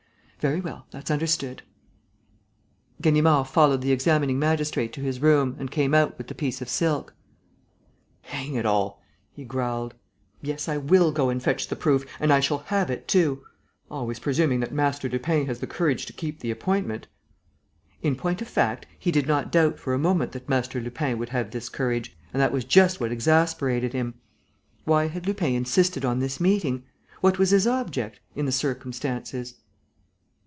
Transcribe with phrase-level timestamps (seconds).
[0.43, 1.61] "Very well, that's understood."
[2.99, 6.67] Ganimard followed the examining magistrate to his room and came out with the piece of
[6.67, 7.13] silk:
[8.23, 9.93] "Hang it all!" he growled.
[10.41, 13.43] "Yes, I will go and fetch the proof and I shall have it too...
[13.91, 17.05] always presuming that Master Lupin has the courage to keep the appointment."
[18.01, 21.29] In point of fact, he did not doubt for a moment that Master Lupin would
[21.29, 24.15] have this courage, and that was just what exasperated him.
[24.85, 26.83] Why had Lupin insisted on this meeting?
[27.19, 29.53] What was his object, in the circumstances?